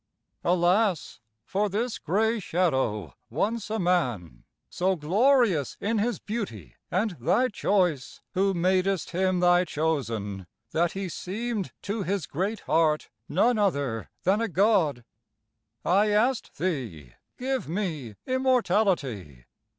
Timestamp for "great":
12.25-12.61